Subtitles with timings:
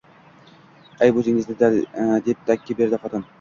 [1.07, 1.69] –Ayb o‘zingizda!–
[2.29, 3.29] deb dakki berdi xotin